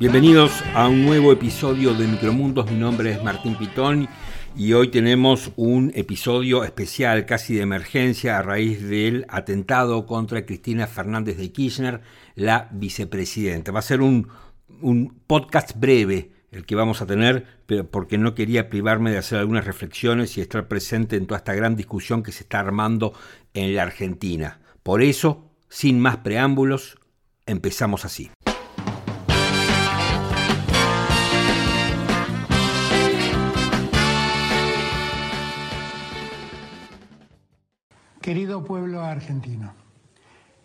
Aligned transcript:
Bienvenidos 0.00 0.62
a 0.76 0.86
un 0.86 1.04
nuevo 1.04 1.32
episodio 1.32 1.92
de 1.92 2.06
Micromundos. 2.06 2.70
Mi 2.70 2.78
nombre 2.78 3.10
es 3.10 3.20
Martín 3.20 3.56
Pitón 3.56 4.08
y 4.56 4.72
hoy 4.72 4.92
tenemos 4.92 5.50
un 5.56 5.90
episodio 5.92 6.62
especial, 6.62 7.26
casi 7.26 7.56
de 7.56 7.62
emergencia, 7.62 8.38
a 8.38 8.42
raíz 8.42 8.80
del 8.80 9.26
atentado 9.28 10.06
contra 10.06 10.46
Cristina 10.46 10.86
Fernández 10.86 11.36
de 11.36 11.50
Kirchner, 11.50 12.00
la 12.36 12.68
vicepresidenta. 12.70 13.72
Va 13.72 13.80
a 13.80 13.82
ser 13.82 14.00
un, 14.00 14.28
un 14.80 15.20
podcast 15.26 15.76
breve 15.76 16.30
el 16.52 16.64
que 16.64 16.76
vamos 16.76 17.02
a 17.02 17.06
tener, 17.06 17.44
pero 17.66 17.90
porque 17.90 18.18
no 18.18 18.36
quería 18.36 18.70
privarme 18.70 19.10
de 19.10 19.18
hacer 19.18 19.40
algunas 19.40 19.64
reflexiones 19.64 20.38
y 20.38 20.40
estar 20.40 20.68
presente 20.68 21.16
en 21.16 21.26
toda 21.26 21.38
esta 21.38 21.54
gran 21.54 21.74
discusión 21.74 22.22
que 22.22 22.30
se 22.30 22.44
está 22.44 22.60
armando 22.60 23.14
en 23.52 23.74
la 23.74 23.82
Argentina. 23.82 24.60
Por 24.84 25.02
eso, 25.02 25.50
sin 25.68 25.98
más 25.98 26.18
preámbulos, 26.18 27.00
empezamos 27.46 28.04
así. 28.04 28.30
Querido 38.28 38.62
pueblo 38.62 39.02
argentino, 39.02 39.72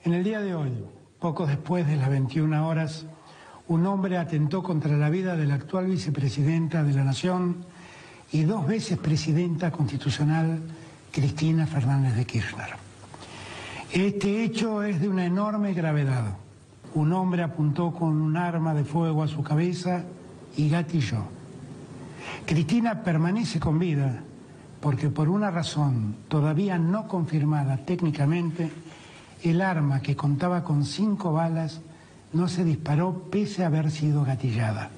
en 0.03 0.13
el 0.13 0.25
día 0.25 0.41
de 0.41 0.53
hoy, 0.53 0.83
poco 1.21 1.47
después 1.47 1.87
de 1.87 1.95
las 1.95 2.09
21 2.09 2.67
horas, 2.67 3.05
un 3.69 3.85
hombre 3.85 4.17
atentó 4.17 4.61
contra 4.61 4.97
la 4.97 5.09
vida 5.09 5.37
de 5.37 5.47
la 5.47 5.53
actual 5.53 5.85
vicepresidenta 5.85 6.83
de 6.83 6.91
la 6.91 7.05
Nación 7.05 7.63
y 8.33 8.43
dos 8.43 8.67
veces 8.67 8.97
presidenta 8.97 9.71
constitucional, 9.71 10.59
Cristina 11.09 11.65
Fernández 11.65 12.17
de 12.17 12.25
Kirchner. 12.25 12.71
Este 13.93 14.43
hecho 14.43 14.83
es 14.83 14.99
de 14.99 15.07
una 15.07 15.25
enorme 15.25 15.73
gravedad. 15.73 16.35
Un 16.95 17.13
hombre 17.13 17.43
apuntó 17.43 17.93
con 17.93 18.21
un 18.21 18.35
arma 18.35 18.73
de 18.73 18.83
fuego 18.83 19.23
a 19.23 19.29
su 19.29 19.41
cabeza 19.41 20.03
y 20.57 20.67
gatilló. 20.67 21.23
Cristina 22.45 23.03
permanece 23.03 23.61
con 23.61 23.79
vida 23.79 24.21
porque 24.83 25.07
por 25.07 25.29
una 25.29 25.49
razón 25.49 26.17
todavía 26.27 26.77
no 26.77 27.07
confirmada 27.07 27.77
técnicamente, 27.77 28.69
el 29.41 29.61
arma 29.61 30.01
que 30.01 30.13
contaba 30.13 30.65
con 30.65 30.83
cinco 30.83 31.31
balas 31.31 31.79
no 32.33 32.49
se 32.49 32.65
disparó 32.65 33.29
pese 33.31 33.63
a 33.63 33.67
haber 33.67 33.89
sido 33.91 34.25
gatillada. 34.25 34.89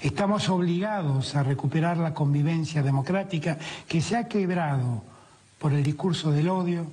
Estamos 0.00 0.48
obligados 0.48 1.36
a 1.36 1.44
recuperar 1.44 1.98
la 1.98 2.14
convivencia 2.14 2.82
democrática 2.82 3.58
que 3.86 4.00
se 4.00 4.16
ha 4.16 4.26
quebrado 4.26 5.04
por 5.60 5.72
el 5.72 5.84
discurso 5.84 6.32
del 6.32 6.48
odio 6.48 6.88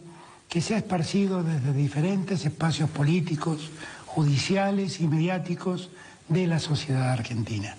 que 0.47 0.61
se 0.61 0.75
ha 0.75 0.77
esparcido 0.77 1.41
desde 1.41 1.73
diferentes 1.73 2.45
espacios 2.45 2.91
políticos, 2.91 3.71
judiciales 4.05 5.01
y 5.01 5.07
mediáticos 5.07 5.89
de 6.27 6.45
la 6.45 6.59
sociedad 6.59 7.09
argentina. 7.09 7.75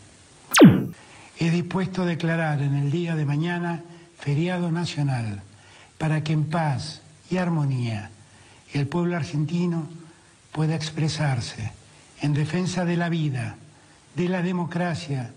He 1.41 1.51
dispuesto 1.51 2.03
a 2.03 2.07
declarar 2.07 2.61
en 2.61 2.75
el 2.75 2.91
día 2.91 3.17
de 3.17 3.25
mañana 3.25 3.83
feriado 4.19 4.71
nacional 4.71 5.41
para 5.97 6.23
que 6.23 6.35
en 6.35 6.45
paz 6.45 7.01
y 7.31 7.39
armonía 7.39 8.11
el 8.75 8.87
pueblo 8.87 9.17
argentino 9.17 9.89
pueda 10.53 10.75
expresarse 10.75 11.73
en 12.21 12.35
defensa 12.35 12.85
de 12.85 12.99
la 12.99 13.09
vida, 13.09 13.57
de 14.15 14.29
la 14.29 14.43
democracia 14.43 15.33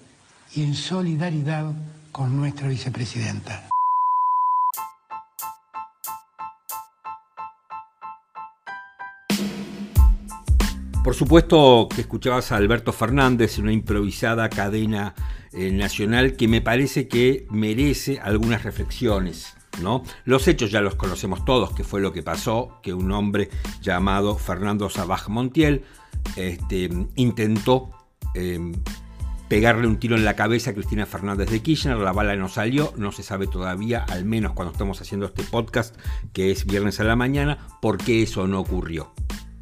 y 0.54 0.64
en 0.64 0.76
solidaridad 0.76 1.72
con 2.12 2.36
nuestra 2.36 2.68
vicepresidenta. 2.68 3.73
Por 11.04 11.16
supuesto 11.16 11.90
que 11.94 12.00
escuchabas 12.00 12.54
a 12.54 12.56
Alberto 12.56 12.94
Fernández 12.94 13.58
en 13.58 13.66
una 13.66 13.74
improvisada 13.74 14.48
cadena 14.48 15.14
eh, 15.52 15.70
nacional 15.70 16.38
que 16.38 16.48
me 16.48 16.62
parece 16.62 17.10
que 17.10 17.46
merece 17.52 18.22
algunas 18.22 18.64
reflexiones. 18.64 19.54
¿no? 19.82 20.04
Los 20.24 20.48
hechos 20.48 20.72
ya 20.72 20.80
los 20.80 20.96
conocemos 20.96 21.44
todos, 21.44 21.74
que 21.74 21.84
fue 21.84 22.00
lo 22.00 22.14
que 22.14 22.24
pasó, 22.24 22.80
que 22.82 22.94
un 22.94 23.12
hombre 23.12 23.50
llamado 23.82 24.38
Fernando 24.38 24.90
Sabaj 24.90 25.28
Montiel 25.28 25.84
este, 26.38 26.90
intentó 27.16 27.90
em, 28.34 28.72
pegarle 29.50 29.88
un 29.88 29.98
tiro 29.98 30.16
en 30.16 30.24
la 30.24 30.38
cabeza 30.38 30.70
a 30.70 30.74
Cristina 30.74 31.06
Fernández 31.06 31.50
de 31.50 31.62
Kirchner, 31.62 31.98
la 31.98 32.14
bala 32.14 32.38
no 32.38 32.48
salió, 32.48 32.94
no 32.96 33.12
se 33.12 33.24
sabe 33.24 33.48
todavía, 33.48 34.06
al 34.10 34.24
menos 34.24 34.54
cuando 34.54 34.72
estamos 34.72 35.02
haciendo 35.02 35.26
este 35.26 35.44
podcast, 35.44 35.98
que 36.32 36.50
es 36.52 36.66
viernes 36.66 37.02
a 37.02 37.04
la 37.04 37.18
mañana, 37.18 37.58
por 37.82 37.98
qué 37.98 38.24
eso 38.24 38.48
no 38.48 38.62
ocurrió. 38.62 39.12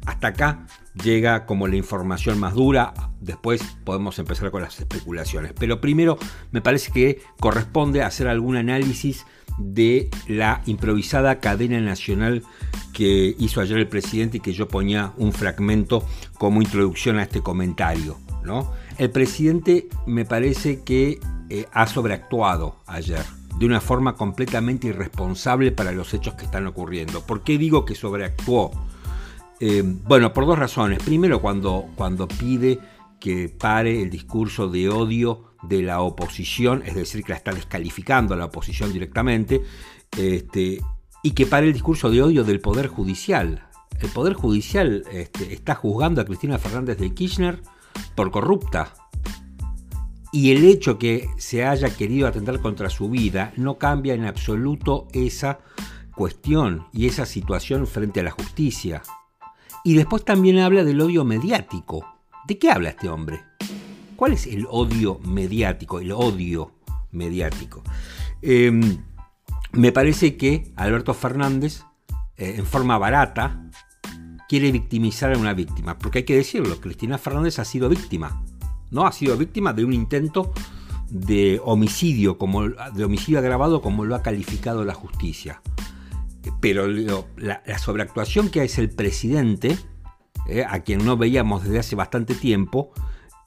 Hasta 0.06 0.28
acá 0.28 0.66
llega 0.94 1.46
como 1.46 1.68
la 1.68 1.76
información 1.76 2.38
más 2.38 2.54
dura, 2.54 2.92
después 3.20 3.62
podemos 3.84 4.18
empezar 4.18 4.50
con 4.50 4.62
las 4.62 4.78
especulaciones. 4.78 5.52
Pero 5.58 5.80
primero 5.80 6.18
me 6.50 6.60
parece 6.60 6.92
que 6.92 7.22
corresponde 7.40 8.02
hacer 8.02 8.28
algún 8.28 8.56
análisis 8.56 9.24
de 9.58 10.10
la 10.28 10.62
improvisada 10.66 11.40
cadena 11.40 11.80
nacional 11.80 12.42
que 12.92 13.34
hizo 13.38 13.60
ayer 13.60 13.78
el 13.78 13.88
presidente 13.88 14.38
y 14.38 14.40
que 14.40 14.52
yo 14.52 14.68
ponía 14.68 15.12
un 15.16 15.32
fragmento 15.32 16.06
como 16.38 16.62
introducción 16.62 17.18
a 17.18 17.22
este 17.22 17.40
comentario. 17.40 18.18
¿no? 18.44 18.72
El 18.98 19.10
presidente 19.10 19.88
me 20.06 20.24
parece 20.24 20.82
que 20.82 21.20
eh, 21.48 21.66
ha 21.72 21.86
sobreactuado 21.86 22.76
ayer 22.86 23.24
de 23.58 23.66
una 23.66 23.80
forma 23.80 24.14
completamente 24.14 24.88
irresponsable 24.88 25.72
para 25.72 25.92
los 25.92 26.12
hechos 26.14 26.34
que 26.34 26.44
están 26.44 26.66
ocurriendo. 26.66 27.22
¿Por 27.22 27.42
qué 27.42 27.58
digo 27.58 27.84
que 27.84 27.94
sobreactuó? 27.94 28.70
Eh, 29.64 29.84
bueno, 29.84 30.32
por 30.32 30.44
dos 30.44 30.58
razones. 30.58 31.00
Primero, 31.04 31.40
cuando, 31.40 31.88
cuando 31.94 32.26
pide 32.26 32.80
que 33.20 33.48
pare 33.48 34.02
el 34.02 34.10
discurso 34.10 34.66
de 34.66 34.88
odio 34.88 35.54
de 35.62 35.82
la 35.82 36.00
oposición, 36.00 36.82
es 36.84 36.96
decir, 36.96 37.22
que 37.22 37.30
la 37.30 37.38
está 37.38 37.52
descalificando 37.52 38.34
a 38.34 38.36
la 38.36 38.46
oposición 38.46 38.92
directamente, 38.92 39.62
este, 40.18 40.80
y 41.22 41.30
que 41.30 41.46
pare 41.46 41.68
el 41.68 41.74
discurso 41.74 42.10
de 42.10 42.22
odio 42.22 42.42
del 42.42 42.58
Poder 42.58 42.88
Judicial. 42.88 43.68
El 44.00 44.08
Poder 44.08 44.34
Judicial 44.34 45.04
este, 45.12 45.54
está 45.54 45.76
juzgando 45.76 46.20
a 46.20 46.24
Cristina 46.24 46.58
Fernández 46.58 46.98
de 46.98 47.14
Kirchner 47.14 47.62
por 48.16 48.32
corrupta. 48.32 48.92
Y 50.32 50.50
el 50.50 50.64
hecho 50.64 50.98
que 50.98 51.28
se 51.38 51.64
haya 51.64 51.94
querido 51.94 52.26
atentar 52.26 52.60
contra 52.60 52.90
su 52.90 53.08
vida 53.10 53.52
no 53.56 53.78
cambia 53.78 54.14
en 54.14 54.24
absoluto 54.24 55.06
esa 55.12 55.60
cuestión 56.16 56.88
y 56.92 57.06
esa 57.06 57.26
situación 57.26 57.86
frente 57.86 58.18
a 58.18 58.24
la 58.24 58.32
justicia. 58.32 59.02
Y 59.84 59.94
después 59.94 60.24
también 60.24 60.58
habla 60.58 60.84
del 60.84 61.00
odio 61.00 61.24
mediático. 61.24 62.06
¿De 62.46 62.58
qué 62.58 62.70
habla 62.70 62.90
este 62.90 63.08
hombre? 63.08 63.42
¿Cuál 64.16 64.32
es 64.32 64.46
el 64.46 64.66
odio 64.70 65.18
mediático? 65.24 65.98
El 65.98 66.12
odio 66.12 66.72
mediático. 67.10 67.82
Em, 68.40 68.98
me 69.72 69.90
parece 69.90 70.36
que 70.36 70.72
Alberto 70.76 71.14
Fernández, 71.14 71.82
eh, 72.36 72.54
en 72.58 72.66
forma 72.66 72.96
barata, 72.98 73.70
quiere 74.48 74.70
victimizar 74.70 75.32
a 75.32 75.38
una 75.38 75.54
víctima. 75.54 75.98
Porque 75.98 76.18
hay 76.18 76.24
que 76.24 76.36
decirlo, 76.36 76.80
Cristina 76.80 77.18
Fernández 77.18 77.58
ha 77.58 77.64
sido 77.64 77.88
víctima. 77.88 78.44
¿no? 78.90 79.06
Ha 79.06 79.12
sido 79.12 79.36
víctima 79.36 79.72
de 79.72 79.84
un 79.84 79.92
intento 79.92 80.52
de 81.08 81.60
homicidio, 81.64 82.38
como, 82.38 82.68
de 82.68 83.04
homicidio 83.04 83.40
agravado 83.40 83.82
como 83.82 84.04
lo 84.04 84.14
ha 84.14 84.22
calificado 84.22 84.84
la 84.84 84.94
justicia 84.94 85.60
pero 86.60 86.86
la, 86.86 87.62
sobreactuación 87.78 88.50
que 88.50 88.62
hace 88.62 88.80
el 88.80 88.90
presidente, 88.90 89.78
eh, 90.48 90.64
a 90.68 90.80
quien 90.80 91.04
no 91.04 91.16
veíamos 91.16 91.64
desde 91.64 91.78
hace 91.78 91.96
bastante 91.96 92.34
tiempo, 92.34 92.92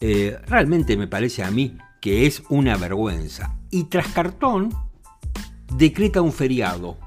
eh, 0.02 0.38
realmente 0.48 0.98
me 0.98 1.08
parece 1.08 1.44
a 1.44 1.52
mí 1.52 1.78
que 2.02 2.26
es 2.26 2.44
una 2.50 2.78
vergüenza. 2.78 3.58
Y 3.72 3.86
tras 3.86 4.08
cartón, 4.10 4.74
decreta 5.76 6.22
un 6.22 6.32
feriado, 6.32 6.98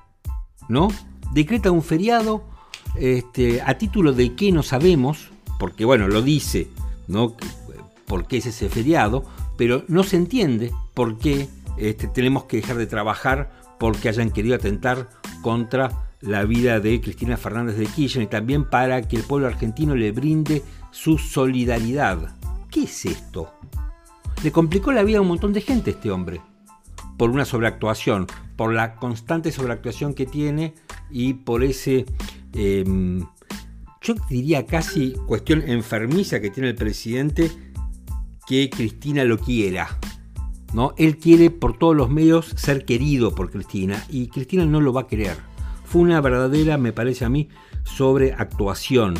¿no? 0.68 0.88
Decreta 1.32 1.70
un 1.70 1.82
feriado 1.82 2.44
este, 2.96 3.62
a 3.62 3.78
título 3.78 4.12
de 4.12 4.34
que 4.34 4.50
no 4.52 4.62
sabemos, 4.62 5.30
porque 5.58 5.84
bueno, 5.84 6.08
lo 6.08 6.22
dice, 6.22 6.68
¿no? 7.06 7.36
¿Por 8.06 8.26
qué 8.26 8.38
es 8.38 8.46
ese 8.46 8.68
feriado? 8.68 9.24
Pero 9.56 9.84
no 9.88 10.02
se 10.02 10.16
entiende 10.16 10.72
por 10.94 11.18
qué 11.18 11.48
este, 11.76 12.08
tenemos 12.08 12.44
que 12.44 12.58
dejar 12.58 12.76
de 12.76 12.86
trabajar 12.86 13.52
porque 13.78 14.08
hayan 14.08 14.30
querido 14.30 14.56
atentar 14.56 15.08
contra 15.43 16.08
la 16.20 16.44
vida 16.44 16.81
de 16.81 17.00
Cristina 17.00 17.37
Fernández 17.37 17.76
de 17.76 17.87
Kirchner 17.87 18.25
y 18.25 18.29
también 18.29 18.69
para 18.69 19.02
que 19.02 19.17
el 19.17 19.23
pueblo 19.23 19.46
argentino 19.46 19.94
le 19.94 20.12
brinde 20.12 20.62
su 20.90 21.19
solidaridad. 21.19 22.35
¿Qué 22.70 22.85
es 22.85 23.06
esto? 23.06 23.52
Le 24.43 24.52
complicó 24.52 24.93
la 24.93 25.02
vida 25.02 25.19
a 25.19 25.20
un 25.20 25.29
montón 25.29 25.52
de 25.52 25.61
gente 25.61 25.90
este 25.90 26.11
hombre, 26.11 26.40
por 27.17 27.31
una 27.31 27.44
sobreactuación, 27.44 28.26
por 28.56 28.73
la 28.73 28.96
constante 28.96 29.52
sobreactuación 29.52 30.14
que 30.14 30.26
tiene 30.26 30.75
y 31.11 31.35
por 31.35 31.62
ese, 31.62 32.06
em, 32.52 33.25
yo 34.00 34.14
diría 34.29 34.67
casi 34.67 35.12
cuestión 35.26 35.62
enfermiza 35.69 36.40
que 36.40 36.50
tiene 36.50 36.70
el 36.70 36.75
presidente, 36.75 37.50
que 38.46 38.70
Cristina 38.70 39.25
lo 39.25 39.38
quiera. 39.38 39.99
¿No? 40.72 40.94
Él 40.96 41.18
quiere 41.18 41.50
por 41.50 41.78
todos 41.78 41.96
los 41.96 42.10
medios 42.10 42.46
ser 42.56 42.84
querido 42.84 43.34
por 43.34 43.50
Cristina 43.50 44.04
y 44.08 44.28
Cristina 44.28 44.64
no 44.64 44.80
lo 44.80 44.92
va 44.92 45.02
a 45.02 45.06
querer. 45.06 45.36
Fue 45.84 46.02
una 46.02 46.20
verdadera, 46.20 46.76
me 46.76 46.92
parece 46.92 47.24
a 47.24 47.28
mí, 47.28 47.48
sobreactuación 47.84 49.14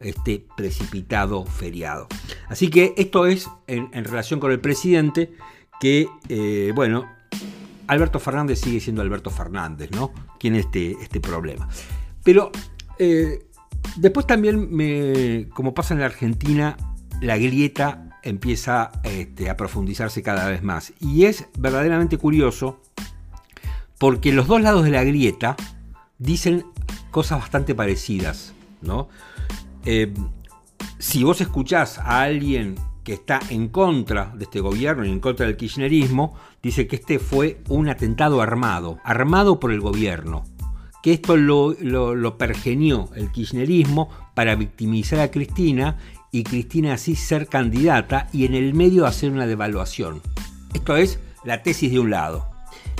este 0.00 0.44
precipitado 0.56 1.44
feriado. 1.44 2.08
Así 2.48 2.68
que 2.68 2.94
esto 2.96 3.26
es 3.26 3.48
en, 3.66 4.04
relación 4.04 4.40
con 4.40 4.52
el 4.52 4.60
presidente 4.60 5.32
que, 5.80 6.08
eh, 6.28 6.72
bueno, 6.74 7.06
Alberto 7.86 8.18
Fernández 8.18 8.60
sigue 8.60 8.80
siendo 8.80 9.02
Alberto 9.02 9.30
Fernández, 9.30 9.90
¿no? 9.90 10.12
Tiene 10.38 10.60
este, 10.60 10.92
este 11.02 11.20
problema. 11.20 11.68
Pero 12.24 12.50
eh, 12.98 13.46
después 13.96 14.26
también, 14.26 14.74
me, 14.74 15.48
como 15.50 15.74
pasa 15.74 15.94
en 15.94 16.00
la 16.00 16.06
Argentina, 16.06 16.76
la 17.20 17.36
grieta 17.36 18.01
empieza 18.22 18.92
este, 19.04 19.50
a 19.50 19.56
profundizarse 19.56 20.22
cada 20.22 20.48
vez 20.48 20.62
más. 20.62 20.92
Y 21.00 21.24
es 21.24 21.46
verdaderamente 21.58 22.18
curioso 22.18 22.80
porque 23.98 24.32
los 24.32 24.48
dos 24.48 24.60
lados 24.60 24.84
de 24.84 24.90
la 24.90 25.04
grieta 25.04 25.56
dicen 26.18 26.64
cosas 27.10 27.40
bastante 27.40 27.74
parecidas, 27.74 28.54
¿no? 28.80 29.08
Eh, 29.84 30.12
si 30.98 31.24
vos 31.24 31.40
escuchás 31.40 31.98
a 31.98 32.22
alguien 32.22 32.76
que 33.04 33.14
está 33.14 33.40
en 33.50 33.68
contra 33.68 34.32
de 34.36 34.44
este 34.44 34.60
gobierno 34.60 35.04
y 35.04 35.10
en 35.10 35.20
contra 35.20 35.46
del 35.46 35.56
kirchnerismo, 35.56 36.34
dice 36.62 36.86
que 36.86 36.96
este 36.96 37.18
fue 37.18 37.60
un 37.68 37.88
atentado 37.88 38.40
armado, 38.40 38.98
armado 39.04 39.58
por 39.58 39.72
el 39.72 39.80
gobierno, 39.80 40.44
que 41.02 41.12
esto 41.12 41.36
lo, 41.36 41.74
lo, 41.80 42.38
pergenió 42.38 43.08
el 43.16 43.32
kirchnerismo 43.32 44.08
para 44.34 44.54
victimizar 44.54 45.18
a 45.18 45.30
Cristina 45.30 45.98
y 46.34 46.44
Cristina 46.44 46.94
así 46.94 47.14
ser 47.14 47.46
candidata 47.46 48.26
y 48.32 48.46
en 48.46 48.54
el 48.54 48.72
medio 48.72 49.06
hacer 49.06 49.30
una 49.30 49.46
devaluación. 49.46 50.22
Esto 50.72 50.96
es 50.96 51.20
la 51.44 51.62
tesis 51.62 51.92
de 51.92 52.00
un 52.00 52.10
lado. 52.10 52.48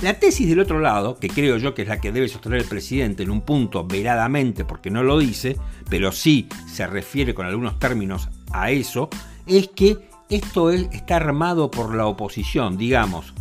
La 0.03 0.19
tesis 0.19 0.47
del 0.47 0.59
otro 0.59 0.79
lado, 0.79 1.17
que 1.17 1.29
creo 1.29 1.57
yo 1.57 1.73
que 1.73 1.81
es 1.81 1.87
la 1.87 1.99
que 1.99 2.11
debe 2.11 2.27
sostener 2.27 2.59
el 2.59 2.67
presidente 2.67 3.23
en 3.23 3.31
un 3.31 3.41
punto 3.41 3.85
veladamente 3.85 4.65
porque 4.65 4.91
no 4.91 5.01
lo 5.01 5.17
dice, 5.17 5.57
pero 5.89 6.11
sí 6.11 6.47
se 6.71 6.85
refiere 6.85 7.33
con 7.33 7.47
algunos 7.47 7.79
términos 7.79 8.29
a 8.51 8.69
eso, 8.69 9.09
es 9.47 9.67
que 9.69 9.97
esto 10.29 10.69
está 10.69 11.15
armado 11.15 11.71
por 11.71 11.95
la 11.95 12.05
oposición, 12.05 12.77
digamos, 12.77 13.33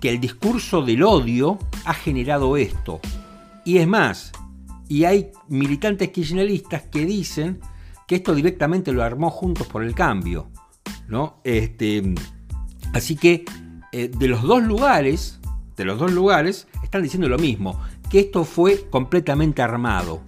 que 0.00 0.10
el 0.10 0.20
discurso 0.20 0.82
del 0.82 1.02
odio 1.02 1.58
ha 1.84 1.94
generado 1.94 2.56
esto. 2.56 3.00
Y 3.64 3.78
es 3.78 3.88
más, 3.88 4.32
y 4.88 5.04
hay 5.04 5.30
militantes 5.48 6.10
kirchneristas 6.10 6.82
que 6.82 7.06
dicen 7.06 7.60
que 8.12 8.16
esto 8.16 8.34
directamente 8.34 8.92
lo 8.92 9.02
armó 9.02 9.30
Juntos 9.30 9.66
por 9.66 9.82
el 9.82 9.94
Cambio. 9.94 10.50
¿no? 11.08 11.40
Este, 11.44 12.14
así 12.92 13.16
que 13.16 13.46
eh, 13.90 14.08
de 14.14 14.28
los 14.28 14.42
dos 14.42 14.62
lugares, 14.62 15.40
de 15.78 15.86
los 15.86 15.98
dos 15.98 16.12
lugares, 16.12 16.68
están 16.82 17.02
diciendo 17.02 17.26
lo 17.26 17.38
mismo, 17.38 17.80
que 18.10 18.20
esto 18.20 18.44
fue 18.44 18.86
completamente 18.90 19.62
armado. 19.62 20.20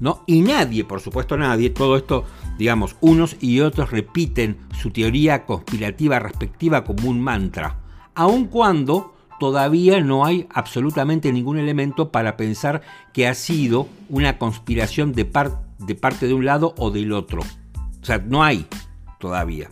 ¿no? 0.00 0.24
Y 0.26 0.40
nadie, 0.40 0.84
por 0.84 1.02
supuesto 1.02 1.36
nadie, 1.36 1.68
todo 1.68 1.98
esto 1.98 2.24
digamos, 2.56 2.96
unos 3.02 3.36
y 3.40 3.60
otros 3.60 3.90
repiten 3.90 4.56
su 4.80 4.90
teoría 4.90 5.44
conspirativa 5.44 6.18
respectiva 6.18 6.82
como 6.82 7.10
un 7.10 7.20
mantra, 7.20 7.76
aun 8.14 8.46
cuando 8.46 9.14
todavía 9.38 10.00
no 10.00 10.24
hay 10.24 10.46
absolutamente 10.54 11.30
ningún 11.30 11.58
elemento 11.58 12.10
para 12.10 12.38
pensar 12.38 12.80
que 13.12 13.28
ha 13.28 13.34
sido 13.34 13.86
una 14.08 14.38
conspiración 14.38 15.12
de, 15.12 15.26
de 15.78 15.94
parte 15.94 16.26
de 16.26 16.34
un 16.34 16.44
lado 16.44 16.74
o 16.78 16.90
del 16.90 17.12
otro. 17.12 17.42
O 18.00 18.04
sea, 18.04 18.18
no 18.18 18.42
hay 18.42 18.66
todavía. 19.18 19.70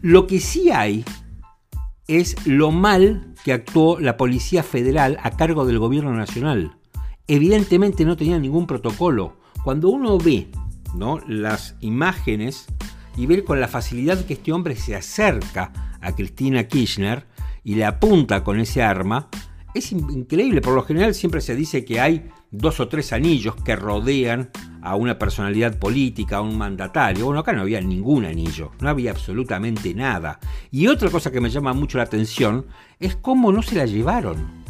Lo 0.00 0.26
que 0.26 0.40
sí 0.40 0.70
hay 0.70 1.04
es 2.08 2.46
lo 2.46 2.70
mal 2.70 3.34
que 3.44 3.52
actuó 3.52 3.98
la 4.00 4.16
Policía 4.16 4.62
Federal 4.62 5.18
a 5.22 5.30
cargo 5.30 5.64
del 5.64 5.78
Gobierno 5.78 6.12
Nacional. 6.12 6.76
Evidentemente 7.26 8.04
no 8.04 8.16
tenía 8.16 8.38
ningún 8.38 8.66
protocolo. 8.66 9.38
Cuando 9.64 9.88
uno 9.88 10.18
ve 10.18 10.48
¿no? 10.94 11.20
las 11.26 11.76
imágenes 11.80 12.66
y 13.16 13.26
ver 13.26 13.44
con 13.44 13.60
la 13.60 13.68
facilidad 13.68 14.24
que 14.24 14.34
este 14.34 14.52
hombre 14.52 14.76
se 14.76 14.96
acerca 14.96 15.96
a 16.00 16.14
Cristina 16.14 16.64
Kirchner 16.64 17.26
y 17.64 17.76
le 17.76 17.84
apunta 17.84 18.42
con 18.42 18.58
ese 18.58 18.82
arma, 18.82 19.28
es 19.74 19.92
increíble. 19.92 20.60
Por 20.60 20.74
lo 20.74 20.82
general 20.82 21.14
siempre 21.14 21.40
se 21.40 21.54
dice 21.54 21.84
que 21.84 22.00
hay 22.00 22.28
dos 22.50 22.80
o 22.80 22.88
tres 22.88 23.12
anillos 23.12 23.54
que 23.56 23.76
rodean 23.76 24.50
a 24.82 24.96
una 24.96 25.18
personalidad 25.18 25.78
política, 25.78 26.38
a 26.38 26.42
un 26.42 26.58
mandatario. 26.58 27.26
Bueno, 27.26 27.40
acá 27.40 27.52
no 27.52 27.62
había 27.62 27.80
ningún 27.80 28.24
anillo, 28.24 28.72
no 28.80 28.88
había 28.88 29.12
absolutamente 29.12 29.94
nada. 29.94 30.40
Y 30.70 30.88
otra 30.88 31.08
cosa 31.08 31.30
que 31.30 31.40
me 31.40 31.50
llama 31.50 31.72
mucho 31.72 31.98
la 31.98 32.04
atención 32.04 32.66
es 32.98 33.16
cómo 33.16 33.52
no 33.52 33.62
se 33.62 33.76
la 33.76 33.86
llevaron. 33.86 34.62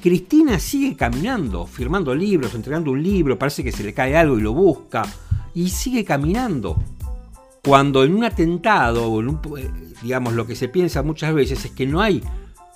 Cristina 0.00 0.58
sigue 0.60 0.94
caminando, 0.94 1.66
firmando 1.66 2.14
libros, 2.14 2.54
entregando 2.54 2.92
un 2.92 3.02
libro, 3.02 3.38
parece 3.38 3.64
que 3.64 3.72
se 3.72 3.82
le 3.82 3.92
cae 3.92 4.16
algo 4.16 4.38
y 4.38 4.42
lo 4.42 4.52
busca 4.52 5.02
y 5.52 5.68
sigue 5.68 6.04
caminando. 6.04 6.80
Cuando 7.64 8.04
en 8.04 8.14
un 8.14 8.22
atentado, 8.22 9.20
eh, 9.58 9.70
digamos, 10.00 10.34
lo 10.34 10.46
que 10.46 10.54
se 10.54 10.68
piensa 10.68 11.02
muchas 11.02 11.34
veces 11.34 11.64
es 11.64 11.72
que 11.72 11.86
no 11.86 12.00
hay 12.00 12.22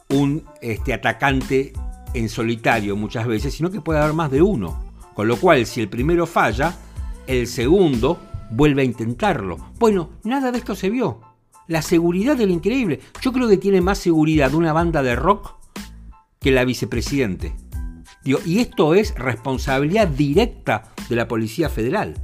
un 0.08 0.42
este, 0.60 0.92
atacante 0.92 1.72
en 2.14 2.28
solitario 2.28 2.96
muchas 2.96 3.28
veces, 3.28 3.54
sino 3.54 3.70
que 3.70 3.80
puede 3.80 4.00
haber 4.00 4.14
más 4.14 4.32
de 4.32 4.42
uno. 4.42 4.89
Con 5.20 5.28
lo 5.28 5.36
cual, 5.36 5.66
si 5.66 5.82
el 5.82 5.90
primero 5.90 6.26
falla, 6.26 6.78
el 7.26 7.46
segundo 7.46 8.18
vuelve 8.50 8.80
a 8.80 8.86
intentarlo. 8.86 9.58
Bueno, 9.78 10.12
nada 10.24 10.50
de 10.50 10.56
esto 10.56 10.74
se 10.74 10.88
vio. 10.88 11.20
La 11.66 11.82
seguridad 11.82 12.38
del 12.38 12.50
increíble. 12.50 13.00
Yo 13.20 13.30
creo 13.30 13.46
que 13.46 13.58
tiene 13.58 13.82
más 13.82 13.98
seguridad 13.98 14.54
una 14.54 14.72
banda 14.72 15.02
de 15.02 15.14
rock 15.16 15.56
que 16.40 16.50
la 16.50 16.64
vicepresidente. 16.64 17.54
y 18.24 18.60
esto 18.60 18.94
es 18.94 19.14
responsabilidad 19.14 20.08
directa 20.08 20.84
de 21.10 21.16
la 21.16 21.28
Policía 21.28 21.68
Federal. 21.68 22.14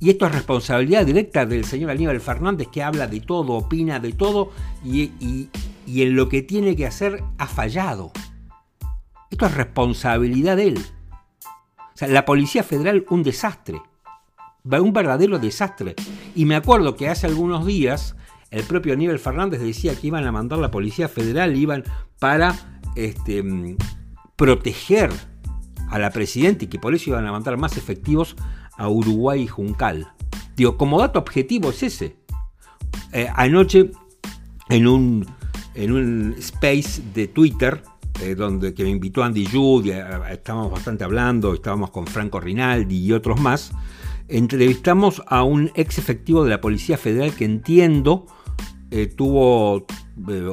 Y 0.00 0.10
esto 0.10 0.26
es 0.26 0.32
responsabilidad 0.32 1.06
directa 1.06 1.46
del 1.46 1.64
señor 1.64 1.92
Aníbal 1.92 2.20
Fernández 2.20 2.66
que 2.72 2.82
habla 2.82 3.06
de 3.06 3.20
todo, 3.20 3.52
opina 3.52 4.00
de 4.00 4.14
todo 4.14 4.50
y, 4.84 5.48
en 5.86 6.16
lo 6.16 6.28
que 6.28 6.42
tiene 6.42 6.74
que 6.74 6.88
hacer 6.88 7.22
ha 7.38 7.46
fallado. 7.46 8.10
Esto 9.30 9.46
es 9.46 9.54
responsabilidad 9.54 10.56
de 10.56 10.66
él. 10.66 10.84
La 12.00 12.24
Policía 12.24 12.62
Federal 12.62 13.04
un 13.10 13.22
desastre. 13.22 13.80
Un 14.64 14.92
verdadero 14.92 15.38
desastre. 15.38 15.94
Y 16.34 16.44
me 16.44 16.56
acuerdo 16.56 16.96
que 16.96 17.08
hace 17.08 17.26
algunos 17.26 17.66
días 17.66 18.16
el 18.50 18.64
propio 18.64 18.92
Aníbal 18.92 19.18
Fernández 19.18 19.60
decía 19.60 19.94
que 19.94 20.06
iban 20.06 20.26
a 20.26 20.32
mandar 20.32 20.58
la 20.58 20.70
Policía 20.70 21.08
Federal, 21.08 21.56
iban 21.56 21.84
para 22.18 22.54
este, 22.94 23.44
proteger 24.36 25.10
a 25.88 25.98
la 25.98 26.10
presidenta 26.10 26.64
y 26.64 26.68
que 26.68 26.78
por 26.78 26.94
eso 26.94 27.10
iban 27.10 27.26
a 27.26 27.32
mandar 27.32 27.56
más 27.56 27.76
efectivos 27.76 28.36
a 28.76 28.88
Uruguay 28.88 29.42
y 29.42 29.46
Juncal. 29.46 30.12
Digo, 30.56 30.76
como 30.76 31.00
dato 31.00 31.18
objetivo 31.18 31.70
es 31.70 31.82
ese. 31.82 32.16
Eh, 33.12 33.28
anoche, 33.34 33.90
en 34.68 34.86
un, 34.86 35.26
en 35.74 35.92
un 35.92 36.34
space 36.38 37.02
de 37.12 37.28
Twitter, 37.28 37.82
eh, 38.22 38.34
donde 38.34 38.74
que 38.74 38.84
me 38.84 38.90
invitó 38.90 39.22
Andy 39.22 39.46
Judy, 39.46 39.92
estábamos 40.30 40.70
bastante 40.70 41.04
hablando, 41.04 41.54
estábamos 41.54 41.90
con 41.90 42.06
Franco 42.06 42.40
Rinaldi 42.40 43.06
y 43.06 43.12
otros 43.12 43.40
más, 43.40 43.72
entrevistamos 44.28 45.22
a 45.26 45.42
un 45.42 45.70
ex 45.74 45.98
efectivo 45.98 46.44
de 46.44 46.50
la 46.50 46.60
Policía 46.60 46.96
Federal 46.96 47.34
que 47.34 47.44
entiendo 47.44 48.26
eh, 48.90 49.06
tuvo 49.08 49.86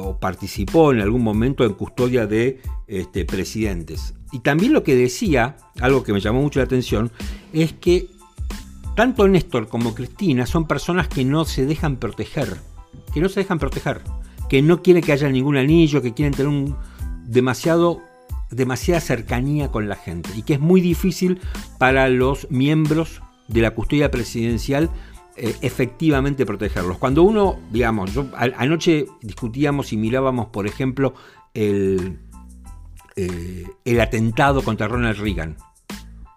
o 0.00 0.18
participó 0.18 0.92
en 0.92 1.00
algún 1.00 1.22
momento 1.22 1.64
en 1.64 1.74
custodia 1.74 2.26
de 2.26 2.60
este, 2.88 3.24
presidentes. 3.24 4.14
Y 4.32 4.40
también 4.40 4.72
lo 4.72 4.82
que 4.82 4.96
decía, 4.96 5.56
algo 5.80 6.02
que 6.02 6.12
me 6.12 6.20
llamó 6.20 6.42
mucho 6.42 6.58
la 6.58 6.64
atención, 6.64 7.12
es 7.52 7.72
que 7.72 8.08
tanto 8.96 9.28
Néstor 9.28 9.68
como 9.68 9.94
Cristina 9.94 10.46
son 10.46 10.66
personas 10.66 11.06
que 11.06 11.24
no 11.24 11.44
se 11.44 11.66
dejan 11.66 11.96
proteger, 11.96 12.56
que 13.14 13.20
no 13.20 13.28
se 13.28 13.40
dejan 13.40 13.58
proteger, 13.58 14.00
que 14.48 14.62
no 14.62 14.82
quieren 14.82 15.02
que 15.02 15.12
haya 15.12 15.28
ningún 15.28 15.56
anillo, 15.56 16.02
que 16.02 16.12
quieren 16.12 16.34
tener 16.34 16.48
un 16.48 16.76
demasiado 17.32 18.02
demasiada 18.50 19.00
cercanía 19.00 19.68
con 19.68 19.88
la 19.88 19.96
gente 19.96 20.28
y 20.36 20.42
que 20.42 20.54
es 20.54 20.60
muy 20.60 20.82
difícil 20.82 21.40
para 21.78 22.08
los 22.08 22.50
miembros 22.50 23.22
de 23.48 23.62
la 23.62 23.72
custodia 23.72 24.10
presidencial 24.10 24.90
eh, 25.36 25.56
efectivamente 25.62 26.44
protegerlos. 26.44 26.98
Cuando 26.98 27.22
uno, 27.22 27.58
digamos, 27.70 28.10
anoche 28.34 29.06
discutíamos 29.22 29.92
y 29.94 29.96
mirábamos, 29.96 30.48
por 30.48 30.66
ejemplo, 30.66 31.14
el, 31.54 32.18
eh, 33.16 33.66
el 33.86 34.00
atentado 34.00 34.62
contra 34.62 34.88
Ronald 34.88 35.18
Reagan. 35.18 35.56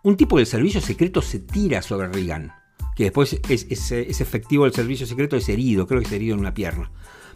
Un 0.04 0.16
tipo 0.16 0.38
del 0.38 0.46
servicio 0.46 0.80
secreto 0.80 1.22
se 1.22 1.40
tira 1.40 1.82
sobre 1.82 2.08
Reagan, 2.08 2.54
que 2.96 3.06
después 3.06 3.40
es, 3.50 3.92
efectivo 3.92 4.66
el 4.66 4.74
servicio 4.74 5.06
secreto, 5.06 5.36
es 5.36 5.50
herido, 5.50 5.88
creo 5.88 6.00
que 6.00 6.08
es 6.08 6.14
herido 6.14 6.36
en 6.36 6.40
una 6.40 6.54
pierna, 6.54 6.92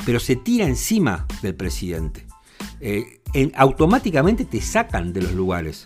pero 0.06 0.20
se 0.20 0.38
tira 0.38 0.66
encima 0.66 1.26
del 1.42 1.56
presidente. 1.56 2.26
Eh, 2.80 3.19
automáticamente 3.56 4.46
te 4.46 4.62
sacan 4.62 5.14
de 5.14 5.22
los 5.22 5.34
lugares. 5.34 5.86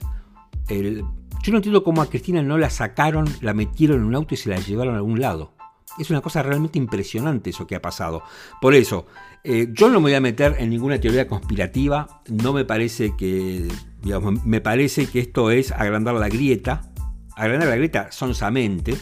yo 0.69 1.51
no 1.51 1.57
entiendo 1.57 1.83
cómo 1.83 2.01
a 2.01 2.09
Cristina 2.09 2.41
no 2.41 2.57
la 2.57 2.69
sacaron, 2.69 3.27
la 3.41 3.53
metieron 3.53 3.99
en 3.99 4.05
un 4.05 4.15
auto 4.15 4.33
y 4.33 4.37
se 4.37 4.49
la 4.49 4.57
llevaron 4.57 4.95
a 4.95 4.97
algún 4.97 5.19
lado. 5.19 5.53
Es 5.99 6.09
una 6.09 6.21
cosa 6.21 6.41
realmente 6.41 6.79
impresionante 6.79 7.51
eso 7.51 7.67
que 7.67 7.75
ha 7.75 7.81
pasado. 7.81 8.23
Por 8.61 8.73
eso, 8.73 9.05
eh, 9.43 9.67
yo 9.71 9.89
no 9.89 9.99
me 9.99 10.03
voy 10.03 10.13
a 10.13 10.21
meter 10.21 10.55
en 10.57 10.69
ninguna 10.69 10.99
teoría 10.99 11.27
conspirativa, 11.27 12.21
no 12.29 12.53
me 12.53 12.65
parece 12.65 13.15
que, 13.15 13.67
digamos, 14.01 14.43
me 14.45 14.61
parece 14.61 15.05
que 15.05 15.19
esto 15.19 15.51
es 15.51 15.71
agrandar 15.71 16.15
la 16.15 16.29
grieta, 16.29 16.93
agrandar 17.35 17.69
la 17.69 17.75
grieta 17.75 18.11
sonsamente, 18.11 18.95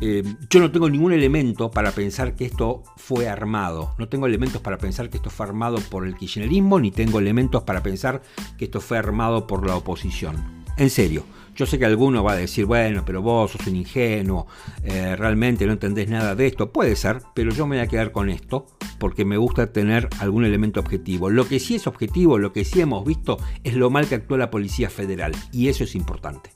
eh, 0.00 0.22
yo 0.50 0.60
no 0.60 0.70
tengo 0.70 0.90
ningún 0.90 1.12
elemento 1.12 1.70
para 1.70 1.90
pensar 1.92 2.34
que 2.34 2.44
esto 2.44 2.82
fue 2.96 3.28
armado. 3.28 3.94
No 3.98 4.08
tengo 4.08 4.26
elementos 4.26 4.60
para 4.60 4.78
pensar 4.78 5.08
que 5.08 5.16
esto 5.16 5.30
fue 5.30 5.46
armado 5.46 5.78
por 5.90 6.06
el 6.06 6.16
kirchnerismo, 6.16 6.78
ni 6.80 6.90
tengo 6.90 7.18
elementos 7.18 7.62
para 7.62 7.82
pensar 7.82 8.22
que 8.58 8.66
esto 8.66 8.80
fue 8.80 8.98
armado 8.98 9.46
por 9.46 9.66
la 9.66 9.76
oposición. 9.76 10.64
En 10.76 10.90
serio, 10.90 11.24
yo 11.54 11.64
sé 11.64 11.78
que 11.78 11.86
alguno 11.86 12.22
va 12.22 12.32
a 12.32 12.36
decir, 12.36 12.66
bueno, 12.66 13.04
pero 13.06 13.22
vos 13.22 13.52
sos 13.52 13.66
un 13.66 13.76
ingenuo, 13.76 14.46
eh, 14.84 15.16
realmente 15.16 15.64
no 15.64 15.72
entendés 15.72 16.10
nada 16.10 16.34
de 16.34 16.46
esto. 16.46 16.70
Puede 16.70 16.96
ser, 16.96 17.22
pero 17.34 17.50
yo 17.50 17.66
me 17.66 17.76
voy 17.76 17.84
a 17.84 17.88
quedar 17.88 18.12
con 18.12 18.28
esto 18.28 18.66
porque 18.98 19.24
me 19.24 19.38
gusta 19.38 19.72
tener 19.72 20.10
algún 20.18 20.44
elemento 20.44 20.80
objetivo. 20.80 21.30
Lo 21.30 21.48
que 21.48 21.58
sí 21.58 21.76
es 21.76 21.86
objetivo, 21.86 22.38
lo 22.38 22.52
que 22.52 22.66
sí 22.66 22.82
hemos 22.82 23.04
visto, 23.06 23.38
es 23.64 23.74
lo 23.74 23.88
mal 23.88 24.06
que 24.06 24.16
actúa 24.16 24.36
la 24.36 24.50
Policía 24.50 24.90
Federal. 24.90 25.32
Y 25.52 25.68
eso 25.68 25.84
es 25.84 25.94
importante. 25.94 26.50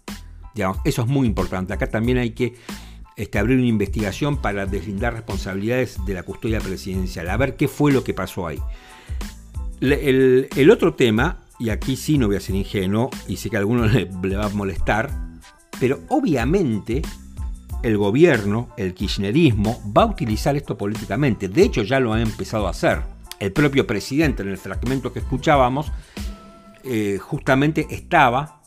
Eso 0.85 1.02
es 1.02 1.09
muy 1.09 1.26
importante. 1.26 1.73
Acá 1.73 1.87
también 1.88 2.18
hay 2.18 2.30
que 2.30 2.54
este, 3.17 3.38
abrir 3.38 3.59
una 3.59 3.67
investigación 3.67 4.38
para 4.38 4.67
deslindar 4.67 5.14
responsabilidades 5.14 5.99
de 6.07 6.14
la 6.14 6.23
custodia 6.23 6.61
presidencial, 6.61 7.29
a 7.29 7.37
ver 7.37 7.57
qué 7.57 7.69
fue 7.69 7.93
lo 7.93 8.05
que 8.05 8.14
pasó 8.14 8.47
ahí. 8.47 8.59
El, 9.81 10.71
otro 10.71 10.95
tema, 10.95 11.40
y 11.59 11.71
aquí 11.71 11.97
sí 11.97 12.19
no 12.19 12.26
voy 12.26 12.37
a 12.37 12.40
ser 12.40 12.55
ingenuo, 12.55 13.11
y 13.29 13.37
sé 13.37 13.50
que 13.50 13.57
a 13.57 13.61
alguno 13.61 13.87
le, 13.87 14.07
va 14.07 14.47
a 14.47 14.49
molestar, 14.50 15.11
pero 15.79 16.00
obviamente 16.09 17.02
el 17.83 17.97
gobierno, 17.97 18.69
el 18.76 18.95
kirchnerismo, 18.95 19.83
va 19.97 20.02
a 20.02 20.07
utilizar 20.07 20.57
esto 20.57 20.76
políticamente. 20.76 21.49
De 21.49 21.62
hecho, 21.62 21.83
ya 21.83 21.99
lo 21.99 22.12
ha 22.12 22.21
empezado 22.21 22.67
a 22.67 22.71
hacer. 22.71 23.00
El 23.38 23.52
propio 23.52 23.87
presidente, 23.87 24.43
en 24.43 24.50
el 24.50 24.59
fragmento 24.59 25.14
que 25.14 25.21
escuchábamos, 25.21 25.90
eh, 26.85 27.19
justamente 27.19 27.87
estaba 27.90 28.61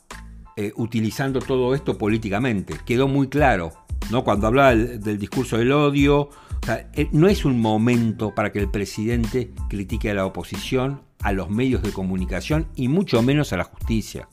eh, 0.55 0.71
utilizando 0.75 1.39
todo 1.39 1.75
esto 1.75 1.97
políticamente. 1.97 2.75
Quedó 2.85 3.07
muy 3.07 3.27
claro 3.27 3.82
¿no? 4.11 4.23
Cuando 4.23 4.47
hablaba 4.47 4.75
del, 4.75 5.17
discurso 5.17 5.57
del 5.57 5.71
odio, 5.71 6.29
eh, 6.67 7.09
no 7.11 7.27
es 7.27 7.45
un 7.45 7.59
momento 7.59 8.33
para 8.33 8.51
que 8.51 8.59
el 8.59 8.69
presidente 8.69 9.51
critique 9.69 10.09
a 10.09 10.13
la 10.13 10.25
oposición, 10.25 11.01
a 11.21 11.31
los 11.31 11.49
medios 11.49 11.81
de 11.81 11.91
comunicación 11.91 12.67
y 12.75 12.87
mucho 12.87 13.21
menos 13.21 13.53
a 13.53 13.57
la 13.57 13.63
justicia. 13.63 14.27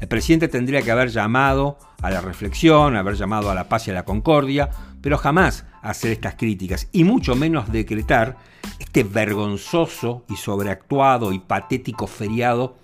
El 0.00 0.06
presidente 0.08 0.46
tendría 0.46 0.82
que 0.82 0.92
haber 0.92 1.08
llamado 1.08 1.78
a 2.02 2.10
la 2.10 2.20
reflexión, 2.20 2.96
haber 2.96 3.14
llamado 3.14 3.50
a 3.50 3.54
la 3.54 3.68
paz 3.68 3.88
y 3.88 3.90
a 3.90 3.94
la 3.94 4.04
concordia, 4.04 4.70
pero 5.00 5.18
jamás 5.18 5.64
hacer 5.82 6.12
estas 6.12 6.34
críticas 6.34 6.88
y 6.92 7.04
mucho 7.04 7.34
menos 7.34 7.72
decretar 7.72 8.36
este 8.78 9.02
vergonzoso 9.02 10.24
y 10.28 10.36
sobreactuado 10.36 11.32
y 11.32 11.40
patético 11.40 12.06
feriado 12.06 12.76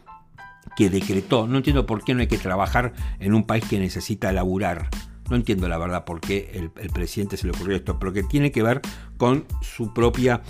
que 0.76 0.90
decretó. 0.90 1.46
No 1.46 1.58
entiendo 1.58 1.86
por 1.86 2.04
qué 2.04 2.14
no 2.14 2.20
hay 2.20 2.26
que 2.26 2.38
trabajar 2.38 2.92
en 3.20 3.34
un 3.34 3.44
país 3.44 3.64
que 3.64 3.78
necesita 3.78 4.32
laburar. 4.32 4.88
No 5.30 5.36
entiendo 5.36 5.68
la 5.68 5.78
verdad 5.78 6.04
por 6.04 6.20
qué 6.20 6.50
el, 6.54 6.90
presidente 6.90 7.36
se 7.36 7.46
le 7.46 7.52
ocurrió 7.52 7.76
esto, 7.76 7.98
pero 7.98 8.12
que 8.12 8.22
tiene 8.22 8.52
que 8.52 8.62
ver 8.62 8.82
con 9.16 9.46
su 9.62 9.94
propia 9.94 10.42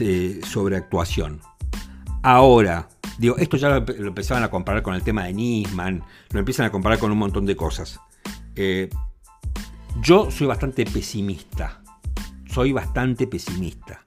eh, 0.00 0.40
sobreactuación. 0.46 1.40
Ahora, 2.22 2.88
digo, 3.18 3.36
esto 3.36 3.56
ya 3.56 3.68
lo, 3.68 3.76
empezaban 3.76 4.44
a 4.44 4.50
comparar 4.50 4.82
con 4.82 4.94
el 4.94 5.02
tema 5.02 5.24
de 5.24 5.32
Nisman, 5.32 6.04
lo 6.30 6.38
empiezan 6.38 6.66
a 6.66 6.70
comparar 6.70 6.98
con 6.98 7.10
un 7.10 7.18
montón 7.18 7.46
de 7.46 7.56
cosas. 7.56 7.98
Eh, 8.54 8.88
yo 10.00 10.30
soy 10.30 10.46
bastante 10.46 10.84
pesimista, 10.84 11.82
soy 12.46 12.72
bastante 12.72 13.26
pesimista. 13.26 14.06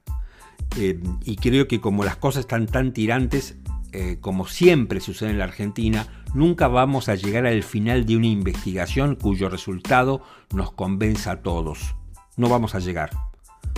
Eh, 0.78 0.98
y 1.24 1.36
creo 1.36 1.68
que 1.68 1.80
como 1.80 2.04
las 2.04 2.16
cosas 2.16 2.40
están 2.40 2.66
tan 2.66 2.92
tirantes, 2.92 3.56
como 4.20 4.46
siempre 4.46 5.00
sucede 5.00 5.30
en 5.30 5.38
la 5.38 5.44
Argentina, 5.44 6.06
nunca 6.34 6.68
vamos 6.68 7.08
a 7.08 7.14
llegar 7.14 7.46
al 7.46 7.62
final 7.62 8.06
de 8.06 8.16
una 8.16 8.26
investigación 8.26 9.16
cuyo 9.16 9.48
resultado 9.48 10.22
nos 10.52 10.72
convenza 10.72 11.32
a 11.32 11.42
todos. 11.42 11.94
No 12.36 12.48
vamos 12.48 12.74
a 12.74 12.80
llegar. 12.80 13.10